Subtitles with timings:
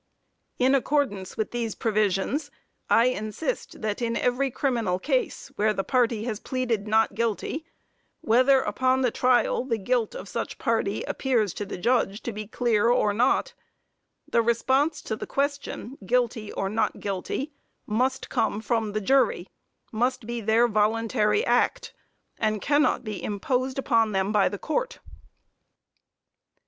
[0.57, 2.49] In accordance with these provisions,
[2.89, 7.65] I insist that in every criminal case, where the party has pleaded not guilty,
[8.21, 12.47] whether upon the trial the guilt of such party appears to the Judge to be
[12.47, 13.53] clear or not,
[14.27, 17.51] the response to the question, guilty or not guilty,
[17.85, 19.49] must come from the jury,
[19.91, 21.93] must be their voluntary act,
[22.39, 24.97] and cannot be imposed upon them by the Court.